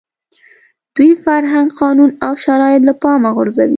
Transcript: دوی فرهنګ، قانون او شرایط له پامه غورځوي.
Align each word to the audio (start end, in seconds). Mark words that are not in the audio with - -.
دوی 0.95 1.11
فرهنګ، 1.25 1.67
قانون 1.81 2.09
او 2.25 2.33
شرایط 2.43 2.81
له 2.85 2.93
پامه 3.01 3.29
غورځوي. 3.35 3.69